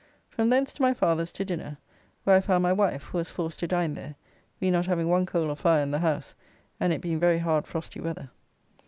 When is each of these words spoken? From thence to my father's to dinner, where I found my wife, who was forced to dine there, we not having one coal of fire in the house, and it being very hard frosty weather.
From 0.29 0.49
thence 0.49 0.73
to 0.73 0.81
my 0.81 0.95
father's 0.95 1.31
to 1.33 1.45
dinner, 1.45 1.77
where 2.23 2.35
I 2.35 2.41
found 2.41 2.63
my 2.63 2.73
wife, 2.73 3.03
who 3.03 3.19
was 3.19 3.29
forced 3.29 3.59
to 3.59 3.67
dine 3.67 3.93
there, 3.93 4.15
we 4.59 4.71
not 4.71 4.87
having 4.87 5.07
one 5.09 5.27
coal 5.27 5.51
of 5.51 5.59
fire 5.59 5.83
in 5.83 5.91
the 5.91 5.99
house, 5.99 6.33
and 6.79 6.91
it 6.91 7.01
being 7.01 7.19
very 7.19 7.37
hard 7.37 7.67
frosty 7.67 8.01
weather. 8.01 8.31